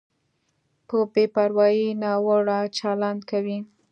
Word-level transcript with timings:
په 0.87 0.97
بې 1.13 1.23
پروایۍ 1.33 1.87
ناوړه 2.03 2.59
چلند 2.77 3.21
کوي. 3.29 3.57